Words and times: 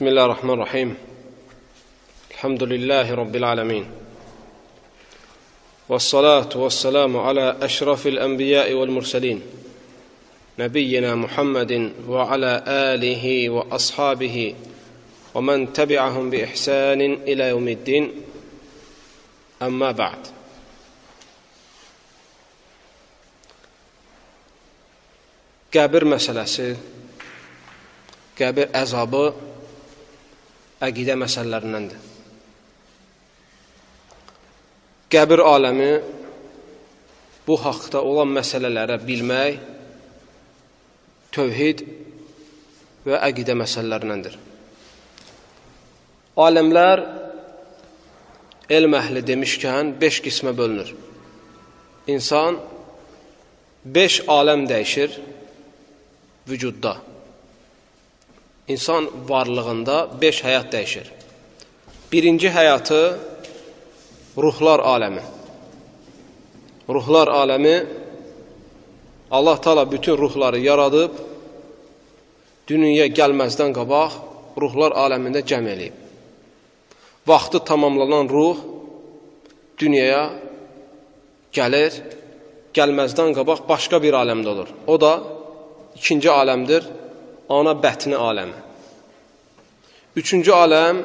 بسم 0.00 0.08
الله 0.08 0.24
الرحمن 0.24 0.50
الرحيم. 0.50 0.96
الحمد 2.30 2.62
لله 2.62 3.14
رب 3.14 3.36
العالمين. 3.36 3.84
والصلاة 5.88 6.48
والسلام 6.56 7.16
على 7.16 7.56
أشرف 7.60 8.06
الأنبياء 8.06 8.72
والمرسلين. 8.72 9.42
نبينا 10.58 11.14
محمد 11.14 11.92
وعلى 12.08 12.64
آله 12.66 13.50
وأصحابه 13.50 14.54
ومن 15.34 15.72
تبعهم 15.72 16.30
بإحسان 16.30 17.00
إلى 17.28 17.48
يوم 17.48 17.68
الدين. 17.68 18.04
أما 19.62 19.90
بعد. 19.92 20.22
Qəbir 25.68 26.08
məsələsi, 26.08 26.72
qəbir 28.40 28.72
əzabı 28.72 29.49
əqidə 30.80 31.16
məsələlərindəndir. 31.20 32.08
Qəbir 35.10 35.42
aləmi 35.42 35.90
bu 37.46 37.56
haqda 37.58 38.00
olan 38.06 38.30
məsələlərə 38.36 39.00
bilmək 39.02 39.58
tövhid 41.34 41.82
və 43.06 43.18
əqidə 43.28 43.56
məsələlərindəndir. 43.58 44.38
Aləmlər 46.40 47.02
elm 48.70 48.96
əhli 48.96 49.22
demişkən 49.26 49.94
5 50.00 50.20
qismə 50.24 50.54
bölünür. 50.56 50.94
İnsan 52.14 52.60
5 53.84 54.20
aləm 54.30 54.66
dəyişir 54.70 55.18
vücudda. 56.48 56.96
İnsan 58.70 59.04
varlığında 59.28 59.96
5 60.20 60.44
həyat 60.46 60.68
dəyişir. 60.74 61.06
Birinci 62.12 62.48
həyatı 62.54 63.00
ruhlar 64.38 64.80
aləmi. 64.94 65.22
Ruhlar 66.88 67.28
aləmi 67.42 67.76
Allah 69.30 69.60
Taala 69.60 69.84
bütün 69.92 70.16
ruhları 70.22 70.58
yaradıb 70.58 71.18
dünyaya 72.70 73.08
gəlməzdən 73.18 73.74
qabaq 73.78 74.12
ruhlar 74.62 74.94
aləmində 75.04 75.42
cəm 75.50 75.66
eləyib. 75.74 75.96
Vaxtı 77.26 77.58
tamamlanan 77.70 78.30
ruh 78.30 78.58
dünyaya 79.82 80.22
gəlir, 81.58 81.92
gəlməzdən 82.76 83.34
qabaq 83.38 83.66
başqa 83.72 83.98
bir 84.02 84.14
aləmdə 84.22 84.48
olur. 84.54 84.68
O 84.86 84.94
da 85.00 85.12
ikinci 85.98 86.30
aləmdir, 86.30 86.86
ana 87.50 87.74
bətni 87.84 88.16
aləmi. 88.16 88.58
Üçüncü 90.20 90.52
aləm 90.54 91.02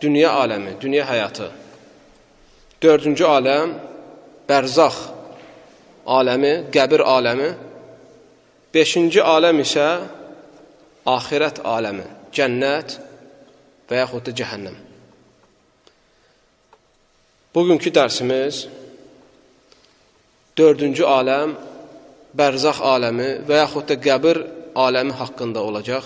dünya 0.00 0.30
aləmi, 0.42 0.76
dünya 0.80 1.04
həyatı. 1.08 1.50
Dördüncü 2.82 3.24
aləm 3.24 3.74
bərzax 4.48 4.96
aləmi, 6.18 6.54
qəbir 6.74 7.04
aləmi. 7.16 7.50
Beşinci 8.74 9.22
aləm 9.22 9.60
isə 9.64 9.86
axirət 11.08 11.60
aləmi, 11.76 12.06
cənnət 12.34 12.98
və 13.88 14.00
yaxud 14.02 14.24
da 14.26 14.34
cəhənnəm. 14.40 14.76
Bugünkü 17.54 17.92
dərsimiz 17.94 18.64
dördüncü 20.58 21.04
aləm 21.06 21.54
bərzax 22.34 22.80
aləmi 22.82 23.30
və 23.46 23.60
yaxud 23.62 23.86
da 23.90 23.96
qəbir 24.06 24.40
aləmi 24.74 25.12
haqqında 25.12 25.62
olacaq 25.62 26.04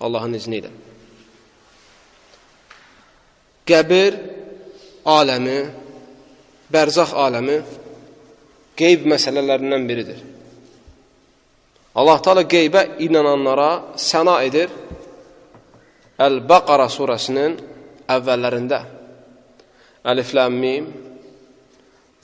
Allahın 0.00 0.34
izni 0.38 0.60
ilə. 0.60 0.70
Qəbir 3.64 4.16
aləmi, 5.08 5.58
bərzax 6.74 7.14
aləmi 7.26 7.58
qeyb 8.76 9.06
məsələlərindən 9.12 9.86
biridir. 9.88 10.18
Allah 11.94 12.18
Taala 12.22 12.42
qeybə 12.50 12.98
inananlara 13.06 13.94
səna 13.96 14.40
edir. 14.48 14.68
Əl-Baqara 16.18 16.88
surəsinin 16.90 17.56
əvvəllərində. 18.10 18.80
Əlif 20.10 20.34
lam 20.36 20.58
mim 20.60 20.92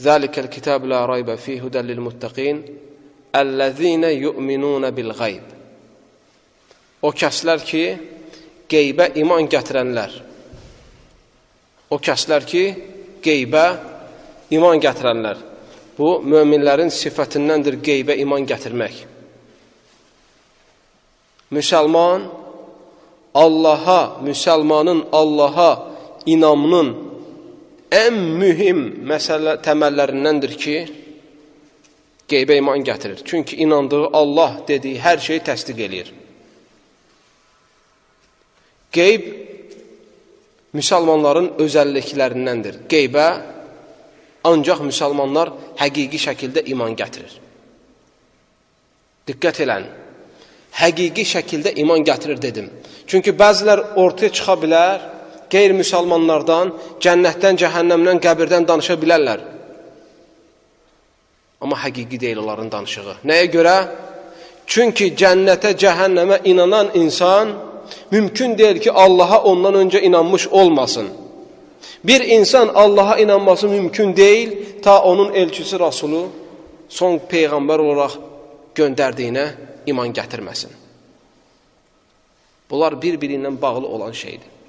Zəlikəl 0.00 0.48
kitab 0.48 0.86
la 0.88 1.02
raybə 1.08 1.36
fi 1.36 1.58
hudən 1.60 1.84
lil 1.84 2.00
muttaqin 2.00 2.62
Əl-ləzinə 3.36 4.10
yu'minunə 4.16 4.90
bil-qayb 4.94 5.56
O 7.00 7.12
kəslər 7.16 7.62
ki, 7.64 7.84
qeybə 8.68 9.06
iman 9.22 9.46
gətirənlər. 9.48 10.16
O 11.90 11.96
kəslər 11.96 12.44
ki, 12.44 12.64
qeybə 13.24 13.62
iman 14.56 14.82
gətirənlər. 14.84 15.40
Bu, 15.96 16.18
möminlərin 16.20 16.92
sifətindəndir 16.92 17.78
qeybə 17.84 18.18
iman 18.20 18.44
gətirmək. 18.48 19.00
Müsəlman 21.56 22.28
Allaha, 23.40 24.20
müsəlmanın 24.26 25.06
Allaha 25.14 25.70
inamının 26.28 26.92
ən 27.94 28.16
mühim 28.38 28.80
məsələ 29.08 29.56
təməllərindəndir 29.64 30.54
ki, 30.60 30.76
qeybə 32.30 32.56
iman 32.60 32.84
gətirir. 32.86 33.20
Çünki 33.24 33.56
inandığı 33.64 34.06
Allah 34.12 34.60
dediyi 34.68 35.00
hər 35.02 35.18
şeyi 35.18 35.42
təsdiq 35.48 35.82
eləyir. 35.86 36.10
Qeyb 38.94 39.26
müsəlmanların 40.74 41.52
özəlliklərindəndir. 41.62 42.84
Qeybə 42.90 43.26
ancaq 44.46 44.82
müsəlmanlar 44.86 45.52
həqiqi 45.80 46.20
şəkildə 46.26 46.64
iman 46.72 46.96
gətirir. 46.98 47.32
Diqqət 49.28 49.62
elən. 49.66 49.86
Həqiqi 50.80 51.24
şəkildə 51.34 51.74
iman 51.82 52.04
gətirir 52.06 52.38
dedim. 52.42 52.70
Çünki 53.06 53.34
bəzilər 53.34 53.96
ortaya 53.98 54.30
çıxa 54.32 54.54
bilər, 54.62 55.00
qeyri-müsəlmanlardan, 55.50 56.74
cənnətdən, 57.02 57.58
cəhənnəmdən, 57.62 58.20
qəbirdən 58.22 58.66
danışa 58.68 58.96
bilərlər. 59.02 59.42
Amma 61.60 61.76
həqiqi 61.76 62.20
deyil 62.20 62.38
onların 62.42 62.72
danışığı. 62.72 63.16
Nəyə 63.24 63.46
görə? 63.52 63.76
Çünki 64.66 65.12
cənnətə, 65.20 65.74
cəhənnəmə 65.82 66.40
inanan 66.44 66.90
insan 66.94 67.52
mümkün 68.10 68.58
deyil 68.58 68.78
ki, 68.80 68.92
Allaha 68.92 69.42
ondan 69.42 69.74
öncə 69.74 70.00
inanmış 70.00 70.48
olmasın. 70.48 71.08
Bir 72.04 72.20
insan 72.20 72.68
Allaha 72.68 73.18
inanması 73.18 73.68
mümkün 73.68 74.16
deyil, 74.16 74.80
ta 74.82 75.02
onun 75.02 75.32
elçisi 75.32 75.78
Rasulu 75.80 76.28
son 76.88 77.18
peyğəmbər 77.30 77.80
olaraq 77.80 78.14
göndərdiyinə 78.74 79.46
iman 79.86 80.14
gətirməsin. 80.14 80.70
Bunlar 82.70 82.92
bir-birindən 83.02 83.60
bağlı 83.62 83.86
olan 83.86 84.12
şeydir. 84.12 84.59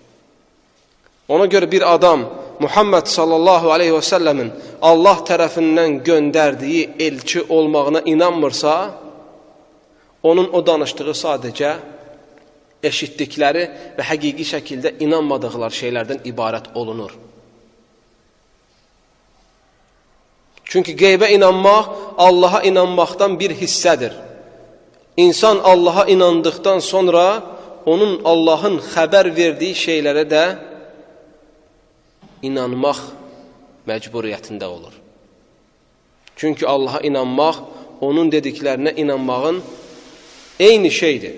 Ona 1.30 1.46
görə 1.46 1.72
bir 1.72 1.86
adam 1.94 2.26
Muhammed 2.60 3.08
sallallahu 3.08 3.72
aleyhi 3.74 3.94
və 3.96 4.04
səlləmin 4.06 4.50
Allah 4.82 5.22
tərəfindən 5.30 6.02
göndərdiyi 6.06 6.90
elçi 7.00 7.46
olmağına 7.50 8.02
inanmırsa, 8.06 8.76
onun 10.24 10.52
o 10.54 10.62
danışdığı 10.66 11.16
sadəcə 11.24 11.72
eşitdikləri 12.84 13.66
və 13.98 14.06
həqiqi 14.12 14.46
şəkildə 14.54 14.96
inanmadıqları 15.06 15.78
şeylərdən 15.82 16.26
ibarət 16.30 16.72
olunur. 16.76 17.14
Çünki 20.72 20.96
qeybə 20.96 21.28
inanmaq 21.36 21.90
Allaha 22.18 22.62
inanmaqdan 22.64 23.40
bir 23.40 23.52
hissədir. 23.62 24.14
İnsan 25.18 25.58
Allaha 25.64 26.06
inandıqdan 26.06 26.80
sonra 26.80 27.44
onun 27.86 28.22
Allahın 28.26 28.78
xəbər 28.94 29.36
verdiyi 29.36 29.76
şeylərə 29.76 30.24
də 30.34 30.44
inanmaq 32.42 33.00
məcburiyyətində 33.88 34.68
olur. 34.70 34.94
Çünki 36.36 36.66
Allaha 36.68 37.02
inanmaq, 37.06 37.58
onun 38.02 38.32
dediklərinə 38.34 38.96
inanmağın 38.98 39.62
eyni 40.60 40.92
şeydir. 40.92 41.36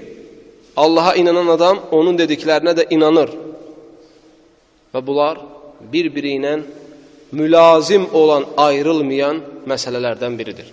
Allaha 0.77 1.15
inanan 1.15 1.47
adam 1.47 1.81
onun 1.91 2.17
dediklərinə 2.17 2.73
də 2.77 2.87
inanır. 2.95 3.33
Və 4.93 5.01
bunlar 5.05 5.41
bir-biri 5.91 6.37
ilə 6.39 6.53
mülazim 7.33 8.07
olan, 8.13 8.45
ayrılmayan 8.57 9.41
məsələlərdən 9.67 10.37
biridir. 10.39 10.71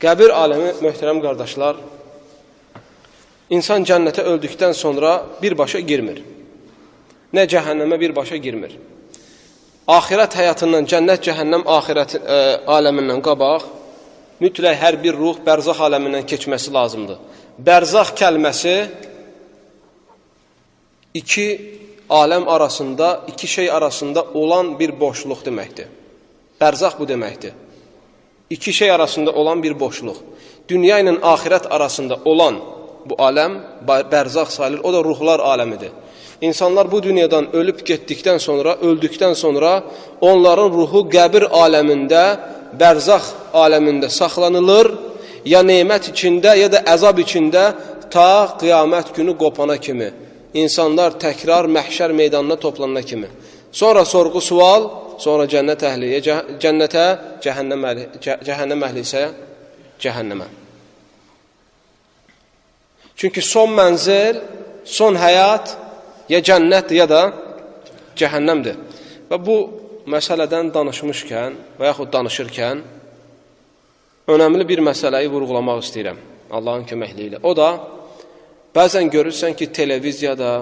Qəbir 0.00 0.32
aləmi, 0.36 0.74
möhtərəm 0.84 1.22
qardaşlar, 1.24 1.78
insan 3.50 3.84
cənnətə 3.88 4.26
öldükdən 4.28 4.74
sonra 4.76 5.18
birbaşa 5.42 5.80
girmir 5.80 6.20
nə 7.36 7.46
cəhənnəmə 7.52 7.98
birbaşa 8.00 8.38
girmir. 8.42 8.76
Axirət 9.86 10.34
həyatından, 10.40 10.86
cənnət, 10.90 11.22
cəhənnəm 11.28 11.66
axirət 11.76 12.16
ə, 12.16 12.20
e, 12.20 12.38
aləmindən 12.76 13.20
qabaq 13.22 13.66
mütləq 14.42 14.78
hər 14.80 14.98
bir 15.02 15.14
ruh 15.16 15.38
bərzax 15.46 15.80
aləmindən 15.86 16.26
keçməsi 16.28 16.72
lazımdır. 16.74 17.20
Bərzax 17.66 18.12
kəlməsi 18.18 18.76
iki 21.14 21.46
aləm 22.10 22.48
arasında, 22.48 23.20
iki 23.28 23.46
şey 23.46 23.70
arasında 23.70 24.24
olan 24.34 24.78
bir 24.78 24.92
boşluq 25.00 25.44
deməkdir. 25.46 25.86
Bərzaq 26.60 26.98
bu 26.98 27.04
deməkdir. 27.04 27.52
İki 28.50 28.72
şey 28.72 28.90
arasında 28.92 29.32
olan 29.32 29.62
bir 29.62 29.80
boşluq. 29.80 30.16
Dünya 30.68 31.00
ilə 31.02 31.18
axirət 31.20 31.68
arasında 31.68 32.18
olan 32.24 32.60
bu 33.06 33.14
aləm 33.14 33.58
bərzaq 33.86 34.50
sayılır. 34.50 34.80
O 34.82 34.92
da 34.92 35.04
ruhlar 35.04 35.40
aləmidir. 35.40 35.90
İnsanlar 36.40 36.90
bu 36.92 37.02
dünyadan 37.02 37.48
ölüb 37.56 37.80
getdikdən 37.80 38.38
sonra, 38.38 38.72
öldükdən 38.72 39.34
sonra 39.34 39.82
onların 40.20 40.68
ruhu 40.72 41.06
qəbir 41.08 41.48
aləmində, 41.48 42.24
bərzaq 42.76 43.54
aləmində 43.56 44.10
saxlanılır, 44.12 44.90
ya 45.48 45.62
nemət 45.64 46.10
içində, 46.12 46.52
ya 46.58 46.68
da 46.72 46.82
əzab 46.92 47.22
içində 47.24 47.64
ta 48.12 48.56
qiyamət 48.60 49.14
günü 49.16 49.36
qopana 49.38 49.78
kimi. 49.80 50.10
İnsanlar 50.54 51.16
təkrar 51.20 51.68
məhşər 51.72 52.12
meydanına 52.12 52.56
toplanana 52.56 53.02
kimi. 53.02 53.28
Sonra 53.72 54.04
sorğu 54.04 54.40
sual, 54.40 54.90
sonra 55.18 55.48
cənnət 55.48 55.86
əhli, 55.88 56.12
cənnətə, 56.60 57.06
cəhənnəm 57.44 57.88
əhli, 57.90 58.06
cəhənnəm 58.20 58.86
əhli 58.88 59.04
isə 59.08 59.24
cəhənnəmə. 60.04 60.46
Çünki 63.16 63.40
son 63.40 63.72
mənzil, 63.72 64.40
son 64.84 65.16
həyat 65.16 65.85
ya 66.28 66.40
cənnətdir, 66.48 66.96
ya 67.02 67.06
da 67.10 67.22
cəhənnəmdir. 68.18 68.78
Və 69.30 69.38
bu 69.42 69.56
məsələdən 70.10 70.70
danışmışkən 70.74 71.58
və 71.80 71.90
yaxud 71.90 72.12
danışırkən 72.14 72.82
önəmli 74.30 74.66
bir 74.68 74.82
məsələyi 74.86 75.30
vurğulamaq 75.30 75.82
istəyirəm 75.84 76.18
Allahın 76.50 76.86
köməkliyi 76.86 77.32
ilə. 77.32 77.42
O 77.42 77.52
da, 77.58 77.70
bəzən 78.74 79.10
görürsən 79.10 79.56
ki, 79.58 79.70
televiziyada, 79.74 80.52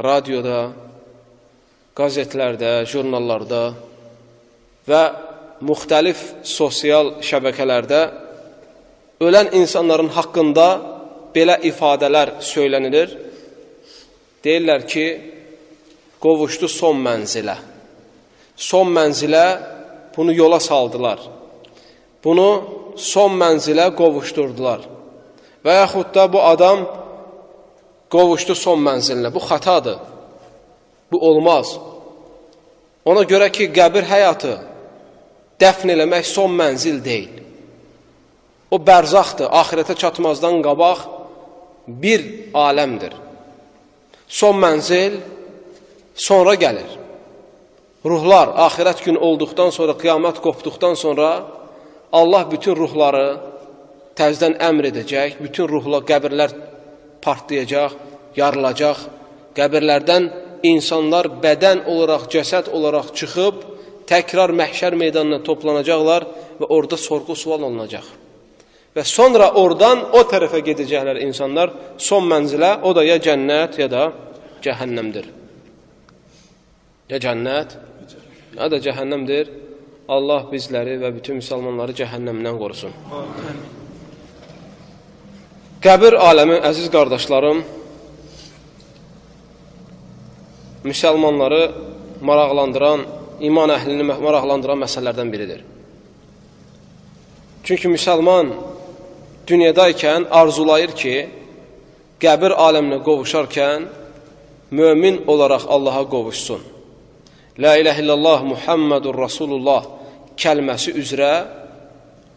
radioda, 0.00 0.60
qazetlərdə, 1.96 2.84
jurnallarda 2.88 3.62
və 4.88 5.02
müxtəlif 5.64 6.20
sosial 6.46 7.16
şəbəkələrdə 7.24 8.00
ölən 9.20 9.52
insanların 9.56 10.08
haqqında 10.14 10.68
belə 11.34 11.58
ifadələr 11.68 12.38
söylənilir. 12.44 13.12
Deyirlər 14.44 14.86
ki, 14.88 15.06
qovuşdu 16.20 16.68
son 16.68 17.00
mənzilə. 17.04 17.56
Son 18.56 18.88
mənzilə 18.92 19.44
bunu 20.16 20.32
yola 20.36 20.60
saldılar. 20.60 21.20
Bunu 22.24 22.48
son 22.96 23.36
mənzilə 23.40 23.90
qovuşdurdular. 23.96 24.86
Və 25.64 25.76
yaxud 25.82 26.12
da 26.14 26.26
bu 26.32 26.40
adam 26.44 26.86
qovuşdu 28.12 28.56
son 28.56 28.80
mənzilinə. 28.84 29.32
Bu 29.32 29.40
xatadır. 29.44 29.98
Bu 31.12 31.20
olmaz. 31.28 31.76
Ona 33.04 33.24
görə 33.28 33.48
ki, 33.52 33.70
qəbir 33.76 34.04
həyatı 34.08 34.56
dəfn 35.60 35.92
eləmək 35.94 36.24
son 36.28 36.52
mənzil 36.56 37.00
deyil. 37.04 37.40
O 38.70 38.78
bərzaqdır, 38.78 39.50
axirətə 39.60 39.96
çatmazdan 39.98 40.60
qabaq 40.64 41.00
bir 42.02 42.22
aləmdir. 42.54 43.16
Son 44.30 44.54
mənzil 44.62 45.18
sonra 46.14 46.54
gəlir. 46.54 46.90
Ruhlar 48.06 48.54
axirət 48.66 49.02
gün 49.04 49.18
olduqdan 49.18 49.72
sonra, 49.74 49.96
qiyamət 49.98 50.38
qopduqdan 50.44 50.94
sonra 50.96 51.30
Allah 52.14 52.46
bütün 52.50 52.76
ruhları 52.78 53.26
təzdən 54.18 54.54
əmr 54.68 54.88
edəcək, 54.92 55.40
bütün 55.42 55.68
ruhlar, 55.68 56.06
qəbirlər 56.06 56.54
partlayacaq, 57.24 57.98
yarılacaq, 58.38 59.02
qəbirlərdən 59.58 60.30
insanlar 60.70 61.28
bədən 61.42 61.84
olaraq, 61.90 62.28
cəsəd 62.32 62.70
olaraq 62.76 63.12
çıxıb, 63.18 63.66
təkrar 64.10 64.54
məhşər 64.62 64.96
meydanına 65.02 65.42
toplanacaqlar 65.46 66.26
və 66.60 66.70
orada 66.76 66.96
sorğu 66.96 67.36
sual 67.36 67.62
olunacaq. 67.66 68.06
Və 68.90 69.04
sonra 69.06 69.52
oradan 69.60 70.02
o 70.18 70.24
tərəfə 70.26 70.64
gedəcəklər 70.66 71.20
insanlar 71.22 71.70
son 71.98 72.26
mənzilə, 72.26 72.80
o 72.82 72.90
da 72.96 73.04
ya 73.06 73.20
cənnət, 73.22 73.78
ya 73.78 73.86
da 73.90 74.08
cəhənnəmdir. 74.64 75.28
Ya 77.10 77.20
cənnət, 77.22 77.76
ya 78.58 78.70
da 78.70 78.80
cəhənnəmdir. 78.82 79.56
Allah 80.10 80.48
bizləri 80.50 80.96
və 80.98 81.12
bütün 81.14 81.38
müsəlmanları 81.38 81.94
cəhənnəmdən 82.00 82.56
qorusun. 82.58 82.96
Qəbir 85.80 86.16
aləmi, 86.18 86.56
əziz 86.66 86.90
qardaşlarım, 86.90 87.62
müsəlmanları 90.90 91.62
maraqlandıran, 92.26 93.06
iman 93.46 93.70
əhlini 93.76 94.08
maraqlandıran 94.10 94.82
məsələlərdən 94.82 95.30
biridir. 95.32 95.62
Çünki 97.64 97.88
müsəlman 97.94 98.50
dünyadaykən 99.50 100.28
arzulayır 100.40 100.92
ki, 101.00 101.16
qəbir 102.22 102.54
aləminə 102.66 103.00
qovuşarkən 103.06 103.86
mömin 104.70 105.24
olaraq 105.26 105.64
Allaha 105.68 106.04
qovuşsun. 106.14 106.60
La 107.58 107.76
ilahe 107.76 108.02
illallah 108.02 108.42
Muhammedur 108.52 109.18
Rasulullah 109.18 109.82
kəlməsi 110.36 110.94
üzrə 111.02 111.32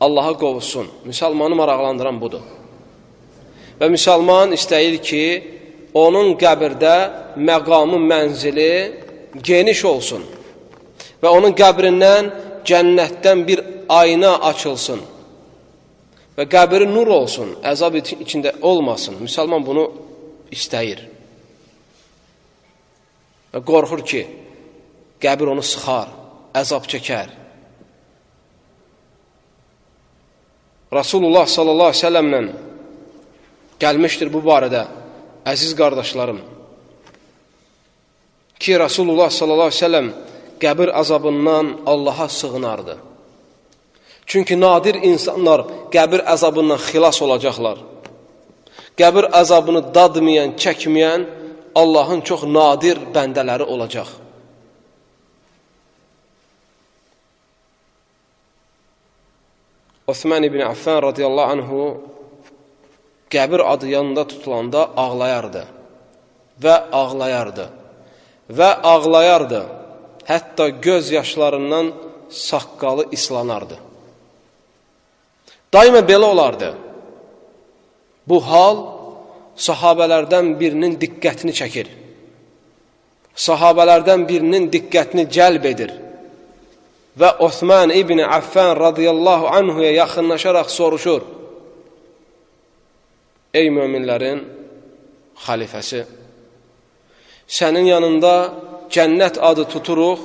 Allaha 0.01 0.33
qovuşsun. 0.44 0.88
Müsəlmanı 1.10 1.56
maraqlandıran 1.62 2.18
budur. 2.24 2.44
Və 3.80 3.88
müsəlman 3.95 4.56
istəyir 4.57 4.98
ki, 5.10 5.25
onun 5.94 6.33
qəbirdə 6.44 6.95
məqamı, 7.38 8.00
mənzili 8.12 8.74
geniş 9.42 9.86
olsun 9.86 10.24
və 11.21 11.31
onun 11.31 11.54
qəbrindən 11.57 12.30
cənnətdən 12.68 13.48
bir 13.48 13.62
ayna 13.89 14.36
açılsın 14.50 15.01
və 16.38 16.45
qəbri 16.50 16.88
nur 16.89 17.09
olsun, 17.13 17.56
əzab 17.63 18.00
içində 18.00 18.56
olmasın. 18.62 19.19
Müsəlman 19.21 19.65
bunu 19.65 19.85
istəyir. 20.53 21.03
Və 23.53 23.62
qorxur 23.62 24.01
ki, 24.01 24.24
qəbir 25.21 25.53
onu 25.53 25.63
sıxar, 25.65 26.09
əzab 26.57 26.89
çəkər. 26.89 27.30
Rasulullah 30.94 31.45
sallallahu 31.50 31.89
aleyhi 31.89 32.01
ve 32.01 32.07
sellemlə 32.07 32.41
gəlmişdir 33.81 34.29
bu 34.33 34.41
barədə, 34.45 34.83
əziz 35.45 35.74
qardaşlarım. 35.77 36.41
Ki, 38.60 38.79
Rasulullah 38.79 39.29
sallallahu 39.29 39.72
aleyhi 39.72 39.81
ve 39.81 39.86
sellem 39.86 40.13
qəbir 40.62 40.93
azabından 41.01 41.77
Allaha 41.86 42.29
sığınardı. 42.29 42.98
Çünki 44.25 44.60
nadir 44.60 44.96
insanlar 45.12 45.65
qəbir 45.96 46.24
əzabından 46.34 46.80
xilas 46.88 47.22
olacaqlar. 47.25 47.77
Qəbir 49.00 49.30
əzabını 49.42 49.82
dadmayan, 49.96 50.56
çəkməyən 50.63 51.25
Allahın 51.75 52.22
çox 52.22 52.44
nadir 52.46 53.00
bəndələri 53.15 53.65
olacaq. 53.74 54.10
Osman 60.08 60.44
ibn 60.44 60.62
Affan 60.62 61.00
radiyallahu 61.03 61.51
anhu 61.56 61.80
qəbir 63.34 63.62
adı 63.74 63.88
yanında 63.96 64.27
tutulanda 64.27 64.82
ağlayardı 65.03 65.63
və 66.63 66.75
ağlayardı 66.92 67.70
və 68.58 68.70
ağlayardı. 68.94 69.62
Hətta 70.27 70.70
göz 70.70 71.12
yaşlarından 71.12 71.92
saqqalı 72.30 73.06
islanardı. 73.12 73.77
Daima 75.74 76.01
belə 76.12 76.30
olardı. 76.34 76.70
Bu 78.30 78.38
hal 78.50 78.77
sahabələrdən 79.68 80.53
birinin 80.60 80.96
diqqətini 81.01 81.53
çəkir. 81.60 81.88
Sahabələrdən 83.48 84.25
birinin 84.30 84.70
diqqətini 84.74 85.25
cəlb 85.36 85.65
edir. 85.74 85.92
Və 87.20 87.30
Osman 87.48 87.94
ibn 87.94 88.20
Affan 88.20 88.74
radiyallahu 88.88 89.48
anhuya 89.58 89.92
yaxınlaşaraq 90.01 90.70
soruşur. 90.77 91.22
Ey 93.53 93.70
möminlərin 93.70 94.39
xalifəsi, 95.46 96.01
sənin 97.58 97.86
yanında 97.94 98.34
cənnət 98.94 99.38
adı 99.50 99.68
tuturuq 99.74 100.22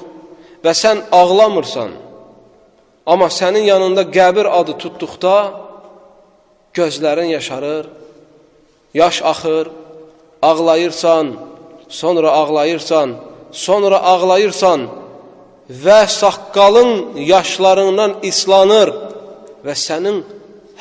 və 0.64 0.72
sən 0.82 1.04
ağlamırsan. 1.12 1.92
Amma 3.12 3.28
sənin 3.40 3.64
yanında 3.72 4.02
qəbir 4.18 4.46
adı 4.58 4.74
tutduqda 4.82 5.36
gözlərin 6.78 7.30
yaşarır, 7.36 7.84
yaş 8.94 9.16
axır, 9.32 9.66
ağlayırsan, 10.42 11.26
sonra 11.88 12.30
ağlayırsan, 12.40 13.08
sonra 13.52 13.98
ağlayırsan 14.12 14.80
və 15.84 16.00
saqqalın 16.20 16.90
yaşlarından 17.34 18.18
islanır 18.30 18.88
və 19.66 19.74
sənin 19.86 20.18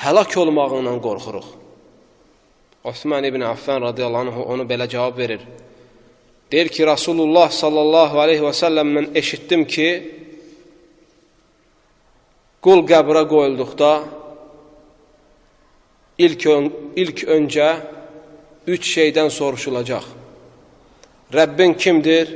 həlak 0.03 0.31
olmağından 0.43 0.99
qorxuruq. 1.07 1.47
Osman 2.83 3.23
ibn 3.23 3.41
Affan 3.41 3.81
radiyallahu 3.81 4.23
anh 4.27 4.49
onu 4.51 4.63
belə 4.71 4.85
cavab 4.89 5.17
verir. 5.17 5.41
Deyir 6.51 6.67
ki, 6.75 6.85
Rasulullah 6.87 7.49
sallallahu 7.51 8.19
aleyhi 8.23 8.43
və 8.49 8.53
səlləm 8.63 8.93
mən 8.97 9.07
eşitdim 9.19 9.65
ki, 9.67 9.87
qul 12.63 12.83
qəbrə 12.89 13.23
qoyulduqda 13.29 13.91
ilk, 16.17 16.45
ön, 16.55 16.69
ilk 16.95 17.23
öncə 17.35 17.69
üç 18.67 18.89
şeydən 18.95 19.29
soruşulacaq. 19.31 20.05
Rəbbin 21.33 21.75
kimdir? 21.77 22.33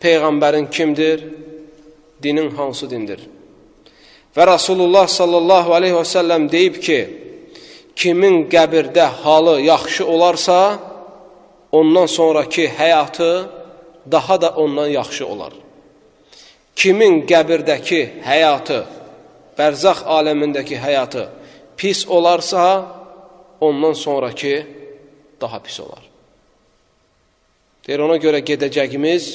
Peyğəmbərin 0.00 0.70
kimdir? 0.70 1.24
Dinin 2.22 2.50
hansı 2.56 2.90
dindir? 2.90 3.20
Və 4.36 4.46
Rasulullah 4.46 5.08
sallallahu 5.10 5.74
aleyhi 5.74 5.96
və 5.96 6.06
səlləm 6.06 6.46
deyib 6.52 6.76
ki, 6.84 6.98
kimin 7.96 8.44
qəbirdə 8.52 9.06
halı 9.24 9.56
yaxşı 9.60 10.06
olarsa, 10.06 10.78
ondan 11.72 12.06
sonraki 12.06 12.68
həyatı 12.68 13.48
daha 14.10 14.40
da 14.42 14.50
ondan 14.50 14.88
yaxşı 14.88 15.26
olar. 15.26 15.52
Kimin 16.80 17.26
qəbirdəki 17.28 18.00
həyatı, 18.24 18.78
bərzaq 19.58 19.98
aləmindəki 20.16 20.78
həyatı 20.80 21.26
pis 21.76 22.06
olarsa, 22.08 22.62
ondan 23.60 23.92
sonraki 23.92 24.54
daha 25.40 25.58
pis 25.60 25.76
olar. 25.84 26.00
Deyir, 27.84 28.00
ona 28.06 28.16
görə 28.24 28.40
gedəcəyimiz 28.48 29.26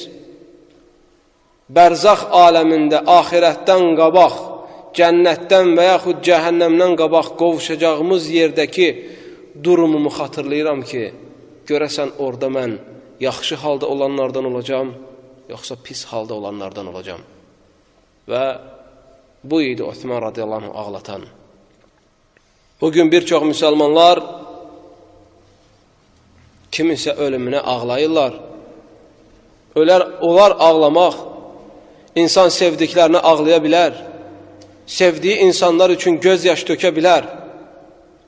bərzaq 1.76 2.26
aləmində 2.34 3.04
axirətdən 3.14 3.94
qabaq, 4.00 4.34
cənnətdən 4.98 5.70
və 5.78 5.86
yaxud 5.92 6.26
cəhənnəmdən 6.26 6.98
qabaq 7.02 7.30
qovuşacağımız 7.38 8.28
yerdəki 8.40 8.88
durumumu 9.62 10.10
xatırlayıram 10.18 10.82
ki, 10.90 11.04
görəsən 11.70 12.18
orada 12.18 12.50
mən 12.58 12.76
yaxşı 13.22 13.62
halda 13.62 13.86
olanlardan 13.94 14.50
olacam, 14.50 14.94
yoxsa 15.54 15.74
pis 15.84 16.04
halda 16.10 16.34
olanlardan 16.34 16.86
olacam. 16.94 17.22
Və 18.26 18.46
bu 19.44 19.62
idi 19.62 19.84
Osman 19.84 20.22
radiyallahu 20.22 20.70
anh 20.70 20.78
ağlatan. 20.80 21.22
Bugün 22.80 23.12
bir 23.12 23.26
çox 23.26 23.42
müsəlmanlar 23.42 24.20
kiminsə 26.72 27.14
ölümünə 27.14 27.62
ağlayırlar. 27.62 28.34
Ölər, 29.76 30.02
olar 30.20 30.56
ağlamaq, 30.58 31.16
insan 32.16 32.50
sevdiklərini 32.52 33.20
ağlaya 33.20 33.58
bilər, 33.64 33.96
sevdiyi 34.86 35.36
insanlar 35.46 35.92
üçün 35.92 36.20
göz 36.20 36.44
yaş 36.44 36.64
tökə 36.68 36.90
bilər, 36.96 37.26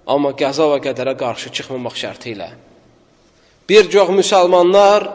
amma 0.06 0.34
qəza 0.36 0.68
və 0.72 0.80
qədərə 0.84 1.16
qarşı 1.18 1.52
çıxmamaq 1.56 1.96
şərti 1.96 2.34
ilə. 2.36 2.50
Bir 3.68 3.88
çox 3.92 4.12
müsəlmanlar 4.20 5.08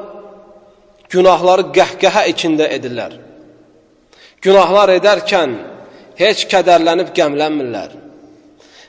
günahları 1.13 1.69
qəhqəhə 1.77 2.27
içində 2.33 2.67
edirlər. 2.77 3.13
Günahlar 4.43 4.91
edərkən 4.97 5.55
heç 6.19 6.43
kədərlənib 6.51 7.13
qəmlənmirlər. 7.15 7.93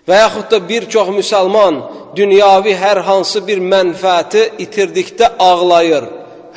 Və 0.08 0.18
yaxud 0.18 0.50
da 0.50 0.58
bir 0.68 0.88
çox 0.90 1.08
müsəlman 1.14 1.78
dünyavi 2.16 2.75
hər 2.76 3.00
hansı 3.06 3.40
bir 3.46 3.62
mənfəəti 3.62 4.42
itirdikdə 4.64 5.30
ağlayır, 5.38 6.04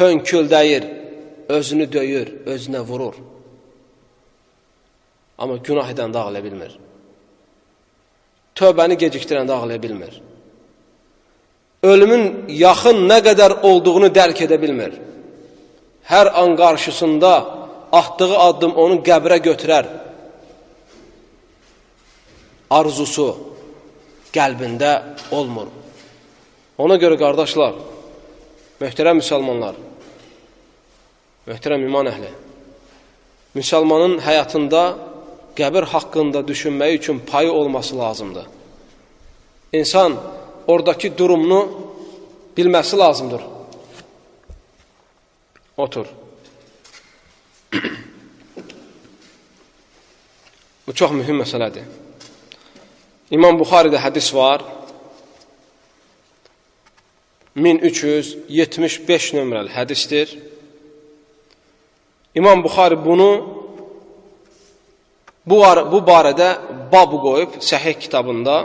hönküldəyir, 0.01 0.87
özünü 1.47 1.87
döyür, 1.91 2.27
özünə 2.53 2.81
vurur. 2.89 3.15
Amma 5.37 5.57
günah 5.67 5.93
edəndə 5.93 6.17
ağlaya 6.17 6.43
bilmir. 6.43 6.73
Tövbəni 8.57 8.97
gecikdirəndə 8.97 9.53
ağlaya 9.53 9.81
bilmir. 9.83 10.21
Ölümün 11.83 12.23
yaxın 12.49 13.05
nə 13.05 13.21
qədər 13.27 13.61
olduğunu 13.69 14.09
dərk 14.09 14.41
edə 14.47 14.57
bilmir. 14.61 14.97
Hər 16.09 16.31
an 16.41 16.55
qarşısında 16.57 17.33
atdığı 17.91 18.37
addım 18.37 18.75
onu 18.75 18.99
qəbrə 19.05 19.39
götürər 19.43 19.87
arzusu 22.69 23.27
qəlbində 24.33 24.91
olmur. 25.31 25.69
Ona 26.77 26.97
görə 27.01 27.17
qardaşlar, 27.17 27.77
möhtərəm 28.81 29.21
müsəlmanlar, 29.21 29.77
möhtərəm 31.47 31.85
iman 31.87 32.11
əhli, 32.11 32.29
müsəlmanın 33.57 34.19
həyatında 34.21 34.83
qəbir 35.57 35.87
haqqında 35.93 36.43
düşünmək 36.47 36.99
üçün 36.99 37.19
payı 37.19 37.51
olması 37.51 37.97
lazımdır. 37.97 38.45
İnsan 39.73 40.15
oradakı 40.67 41.17
durumunu 41.17 41.61
bilməsi 42.57 42.97
lazımdır. 42.97 43.41
Otur. 45.77 46.07
Bu 50.87 50.93
çox 50.93 51.11
mühüm 51.11 51.41
məsələdir. 51.43 51.83
İmam 53.31 53.59
Buxaridə 53.59 53.99
hədis 53.99 54.33
var. 54.35 54.61
1375 57.57 59.33
nömrəli 59.33 59.69
hədisdir. 59.73 60.37
İmam 62.35 62.63
Buxari 62.63 63.05
bunu 63.05 63.31
bu, 65.45 65.57
bu 65.91 65.99
barədə 66.11 66.49
bab 66.91 67.11
qoyub 67.23 67.57
Səhih 67.69 67.97
kitabında 67.99 68.55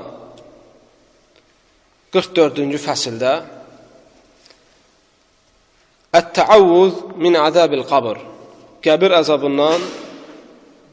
44-cü 2.12 2.78
fəsildə 2.86 3.32
Ət-təavvuz 6.12 7.16
min 7.16 7.38
əzəbil 7.40 7.86
qabr 7.88 8.31
Qəbir 8.82 9.14
əzabından 9.20 9.80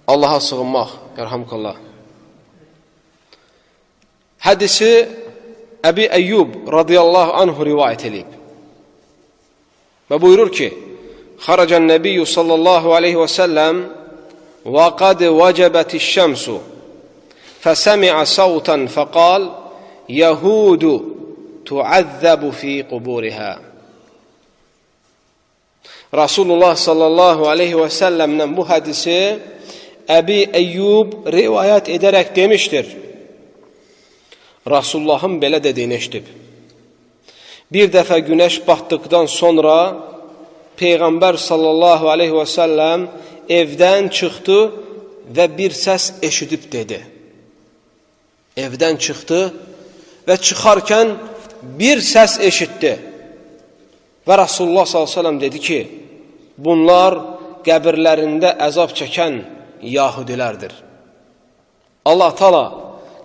Allaha 0.09 0.39
sığınmaq, 0.41 0.89
yarhamkallah. 1.17 1.75
Hədisi 4.45 4.91
Əbi 5.89 6.05
Əyyub 6.19 6.69
radiyallahu 6.73 7.35
anhu 7.41 7.65
rivayət 7.65 8.05
edib. 8.09 8.29
Və 10.09 10.17
buyurur 10.21 10.51
ki, 10.53 10.69
Xaracən 11.39 11.85
Nəbiyyü 11.87 12.25
sallallahu 12.27 12.93
aleyhi 12.97 13.19
və 13.19 13.29
səlləm 13.31 13.77
və 14.75 14.87
qad 14.99 15.23
vəcəbəti 15.39 16.01
şəmsu 16.03 16.57
fəsəmiə 17.63 18.25
savtan 18.27 18.87
fəqal 18.91 19.47
Yəhudu 20.09 20.93
tuəzzəbu 21.67 22.51
fi 22.59 22.73
quburihə 22.89 23.68
Rasulullah 26.13 26.73
sallallahu 26.75 27.45
aleyhi 27.45 27.77
və 27.77 27.89
səlləmdən 27.93 28.55
bu 28.57 28.65
hədisi 28.65 29.19
Əbi 30.09 30.39
Əyyub 30.57 31.27
rivayət 31.29 31.91
edərək 31.93 32.31
demişdir. 32.33 32.87
Rasulullahın 34.69 35.37
belə 35.41 35.61
dediyini 35.63 35.99
eşidib. 36.01 36.25
Bir 37.69 37.91
dəfə 37.93 38.17
günəş 38.25 38.63
batdıqdan 38.65 39.29
sonra 39.29 39.77
Peyğəmbər 40.81 41.37
sallallahu 41.37 42.09
aleyhi 42.09 42.33
və 42.33 42.47
səlləm 42.49 43.05
evdən 43.59 44.09
çıxdı 44.09 44.59
və 45.35 45.45
bir 45.57 45.77
səs 45.77 46.15
eşidib 46.25 46.65
dedi. 46.73 46.99
Evdən 48.57 48.97
çıxdı 48.97 49.41
və 50.25 50.39
çıxarkən 50.41 51.13
bir 51.77 52.01
səs 52.01 52.39
eşitdi. 52.49 52.97
Və 54.25 54.41
Rasulullah 54.41 54.89
sallallahu 54.89 55.05
aleyhi 55.05 55.17
və 55.17 55.21
səlləm 55.21 55.41
dedi 55.45 55.59
ki, 55.67 55.79
bunlar 56.65 57.15
qəbirlərində 57.67 58.55
əzab 58.67 58.93
çəkən 58.99 59.41
yahudilərdir. 59.97 60.73
Allah 62.09 62.31
tala 62.41 62.65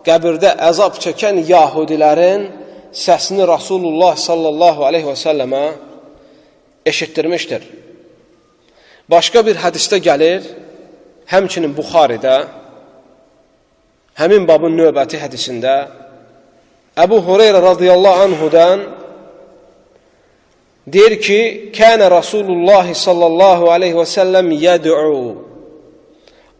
qəbirdə 0.06 0.54
əzab 0.70 0.98
çəkən 1.04 1.40
yahudilərin 1.48 2.48
səsini 2.94 3.46
Rasulullah 3.48 4.14
sallallahu 4.16 4.84
aleyhi 4.88 5.08
və 5.10 5.16
səlləmə 5.18 5.64
eşitdirmişdir. 6.90 7.62
Başqa 9.10 9.42
bir 9.46 9.58
hədisdə 9.60 9.98
gəlir, 10.04 10.44
həmçinin 11.28 11.74
Buxaridə, 11.76 12.36
həmin 14.20 14.46
babın 14.48 14.76
növbəti 14.78 15.18
hədisində 15.20 15.74
Əbu 17.04 17.18
Hureyra 17.26 17.60
radiyallahu 17.62 18.22
anhudan 18.28 18.84
Deyir 20.86 21.20
ki 21.20 21.72
kana 21.78 22.10
Rasulullah 22.10 22.94
sallallahu 22.94 23.70
aleyhi 23.70 23.98
ve 23.98 24.06
sellem 24.06 24.50
yed'u 24.50 25.36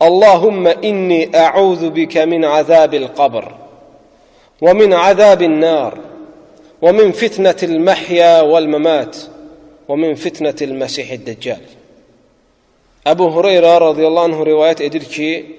Allahümme 0.00 0.75
inni 0.83 1.31
e'udhu 1.33 1.97
bike 1.97 2.26
min 2.26 2.43
azabil 2.43 3.09
qabr 3.16 3.45
ve 4.62 4.73
min 4.73 4.90
azabil 4.90 5.61
nar 5.61 5.95
ve 6.83 6.93
min 6.93 7.12
fitnetil 7.12 7.78
mehya 7.78 8.52
vel 8.52 8.66
memat 8.66 9.28
ve 9.88 9.97
min 9.97 10.14
fitnetil 10.14 10.73
mesihid 10.73 11.26
deccal 11.26 11.64
Ebu 13.07 13.31
Hureyre 13.35 13.81
radıyallahu 13.81 14.25
anh 14.25 14.47
rivayet 14.47 14.81
edir 14.81 15.04
ki 15.04 15.57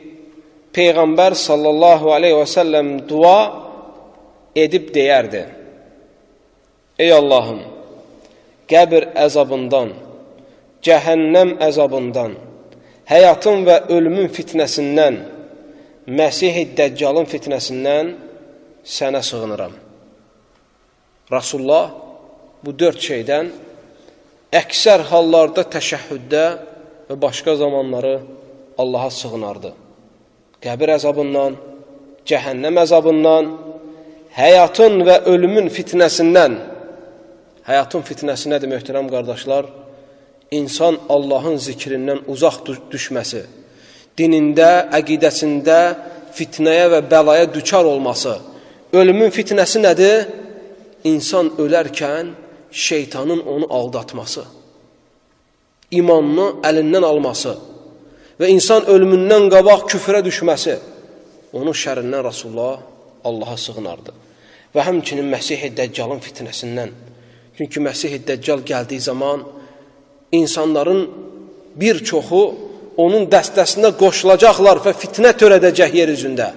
Peygamber 0.74 1.32
sallallahu 1.32 2.14
aleyhi 2.14 2.38
ve 2.38 2.46
sellem 2.46 3.10
dua 3.10 3.54
edip 4.56 4.94
deyerdi 4.96 5.50
Ey 7.00 7.14
Allah'ım 7.14 7.75
qəbr 8.72 9.12
əzabından, 9.26 9.94
cəhənnəm 10.86 11.56
əzabından, 11.68 12.36
həyatın 13.10 13.66
və 13.68 13.80
ölümün 13.96 14.30
fitnəsindən, 14.34 15.22
Məsih-i 16.06 16.68
Dəccalın 16.78 17.26
fitnəsindən 17.26 18.12
sənə 18.86 19.24
sığınıram. 19.26 19.72
Rasulullah 21.34 21.88
bu 22.62 22.74
dörd 22.78 23.02
şeydən 23.02 23.50
əksər 24.54 25.08
hallarda 25.10 25.64
təşəhhüddə 25.76 26.46
və 27.10 27.18
başqa 27.22 27.56
zamanları 27.58 28.20
Allaha 28.78 29.10
sığınardı. 29.10 29.72
Qəbir 30.62 30.94
əzabından, 30.98 31.58
cəhənnəm 32.30 32.78
əzabından, 32.84 33.50
həyatın 34.38 35.02
və 35.08 35.20
ölümün 35.32 35.72
fitnəsindən, 35.74 36.60
həyatın 37.66 38.06
fitnəsi 38.06 38.52
nədir 38.54 38.70
möhtərəm 38.72 39.10
qardaşlar? 39.12 39.68
İnsan 40.52 41.00
Allahın 41.10 41.58
zikrindən 41.58 42.26
uzaq 42.32 42.62
düşməsi, 42.94 43.42
dinində, 44.18 44.88
əqidəsində 45.00 45.80
fitnəyə 46.38 46.90
və 46.94 47.00
bəlaya 47.12 47.48
düçar 47.54 47.86
olması. 47.86 48.38
Ölümün 48.94 49.34
fitnəsi 49.34 49.82
nədir? 49.82 50.28
İnsan 51.06 51.52
ölərkən 51.62 52.32
şeytanın 52.72 53.42
onu 53.46 53.68
aldatması, 53.70 54.44
imanını 55.92 56.48
əlindən 56.66 57.06
alması 57.06 57.54
və 58.40 58.50
insan 58.52 58.88
ölümündən 58.92 59.48
qabaq 59.54 59.86
küfrə 59.94 60.24
düşməsi, 60.26 60.76
onun 61.54 61.76
şərindən 61.84 62.24
Rasulullah 62.26 62.80
Allaha 63.26 63.58
sığınardı. 63.58 64.14
Və 64.76 64.84
həmçinin 64.84 65.30
Məsih-i 65.32 65.72
Dəccalın 65.78 66.20
fitnəsindən. 66.26 66.92
Çünki 67.58 67.80
Məsih-i 67.80 68.20
Dəccal 68.28 68.64
gəldiyi 68.68 69.00
zaman 69.00 69.44
insanların 70.32 71.10
bir 71.76 72.04
çoxu 72.04 72.44
onun 72.98 73.28
dəstəsinə 73.32 73.94
qoşulacaqlar 74.00 74.82
və 74.84 74.94
fitnə 75.02 75.32
törədəcək 75.40 75.96
yer 75.96 76.12
üzündə. 76.12 76.50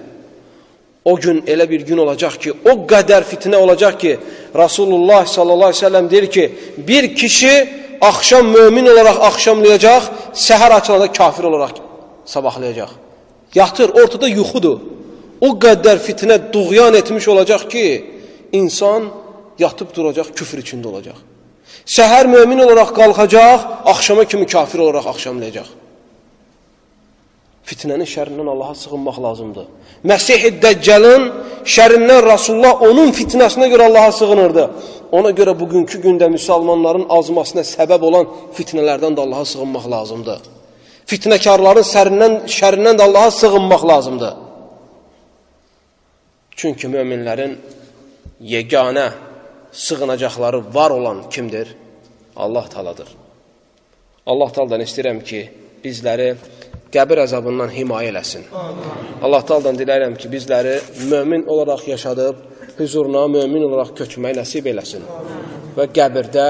O 1.05 1.15
gün 1.15 1.41
elə 1.47 1.69
bir 1.69 1.81
gün 1.87 1.97
olacaq 2.03 2.35
ki, 2.43 2.53
o 2.71 2.73
qədər 2.91 3.23
fitnə 3.27 3.55
olacaq 3.55 3.99
ki, 3.99 4.13
Rasulullah 4.55 5.23
sallallahu 5.27 5.71
əleyhi 5.71 5.83
və 5.83 5.87
səlləm 5.87 6.09
deyir 6.11 6.27
ki, 6.35 6.45
bir 6.87 7.15
kişi 7.15 7.53
axşam 8.01 8.51
mömin 8.55 8.87
olaraq 8.91 9.23
axşamlayacaq, 9.29 10.11
səhər 10.47 10.75
açılanda 10.79 11.11
kafir 11.11 11.43
olaraq 11.43 11.79
sabahlayacaq. 12.25 12.91
Yatır, 13.55 13.95
ortada 14.03 14.27
yuxudur. 14.27 14.79
O 15.41 15.55
qədər 15.63 15.97
fitnə 16.03 16.37
duğyan 16.53 16.93
etmiş 16.99 17.27
olacaq 17.27 17.69
ki, 17.71 17.85
insan 18.51 19.07
yatıb 19.59 19.93
duracaq, 19.95 20.31
küfr 20.37 20.61
içində 20.63 20.87
olacaq. 20.91 21.17
Səhər 21.97 22.27
mömin 22.29 22.59
olaraq 22.65 22.93
qalxacaq, 22.99 23.59
axşama 23.91 24.25
kimi 24.31 24.45
kafir 24.47 24.79
olaraq 24.85 25.07
axşamlayacaq. 25.13 25.69
Fitnənin 27.69 28.07
şərindən 28.09 28.47
Allaha 28.49 28.75
sığınmaq 28.83 29.17
lazımdır. 29.25 29.65
Məsih-i 30.11 30.49
Dəccəlin 30.63 31.25
şərindən 31.75 32.21
Rasulullah 32.25 32.81
onun 32.87 33.11
fitnəsinə 33.13 33.67
görə 33.73 33.89
Allaha 33.89 34.11
sığınırdı. 34.19 34.65
Ona 35.17 35.31
görə 35.39 35.53
bugünkü 35.59 36.01
gündə 36.05 36.29
müsəlmanların 36.33 37.05
azmasına 37.17 37.65
səbəb 37.75 38.05
olan 38.09 38.25
fitnələrdən 38.57 39.17
də 39.17 39.25
Allaha 39.25 39.45
sığınmaq 39.51 39.85
lazımdır. 39.93 40.41
Fitnəkarların 41.09 41.85
sərindən, 41.93 42.35
şərindən 42.57 42.97
də 42.99 43.05
Allaha 43.09 43.31
sığınmaq 43.37 43.87
lazımdır. 43.91 44.35
Çünki 46.59 46.89
möminlərin 46.91 47.57
yeganə 48.41 49.07
sığınacaqları 49.71 50.73
var 50.73 50.91
olan 50.91 51.29
kimdir? 51.29 51.75
Allah 52.35 52.69
taladır. 52.69 53.07
Allah 54.25 54.51
taldan 54.51 54.81
istəyirəm 54.81 55.23
ki, 55.25 55.41
bizləri 55.83 56.33
qəbir 56.93 57.23
əzabından 57.25 57.71
himayə 57.73 58.11
eləsin. 58.13 58.45
Allah 59.21 59.45
taldan 59.45 59.77
diləyirəm 59.79 60.17
ki, 60.19 60.29
bizləri 60.31 60.75
mömin 61.11 61.45
olaraq 61.47 61.87
yaşadıb, 61.87 62.35
huzuruna 62.77 63.27
mömin 63.27 63.65
olaraq 63.67 63.95
köçməyi 63.99 64.37
nəsib 64.39 64.69
eləsin. 64.71 65.05
Və 65.77 65.89
qəbirdə, 65.97 66.47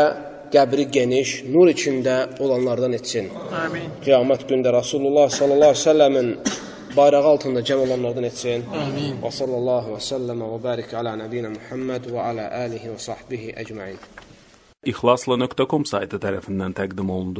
qəbri 0.54 0.88
geniş, 0.91 1.36
nur 1.54 1.70
içində 1.72 2.17
olanlardan 2.43 2.96
etsin. 2.98 3.30
Amin. 3.63 3.91
Qiyamət 4.06 4.48
gündə 4.50 4.74
Rasulullah 4.74 5.30
sallallahu 5.30 5.74
aleyhi 5.74 5.86
ve 5.86 5.89
sellemin 5.91 6.30
bayrağı 7.00 7.28
altında 7.34 7.62
cəm 7.68 7.84
olanlardan 7.86 8.26
etsin. 8.32 8.66
Amin. 8.84 9.20
Və 9.24 9.32
sallallahu 9.40 9.96
və 9.96 10.02
səlləmə 10.10 10.54
və 10.54 10.60
bərik 10.68 10.96
alə 11.02 11.16
nəbiyyə 11.24 11.54
Muhammed 11.58 12.10
və 12.14 12.26
alə 12.32 12.48
alihi 12.64 12.92
və 12.94 13.00
sahbihi 13.10 13.54
əcməin. 13.64 14.02
İxlasla.com 14.88 15.84
saytı 15.86 16.18
tərəfindən 16.24 16.76
təqdim 16.80 17.10
olundu. 17.12 17.38